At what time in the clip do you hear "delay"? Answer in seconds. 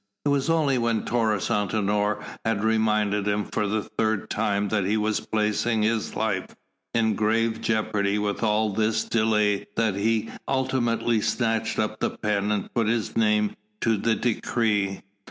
9.03-9.67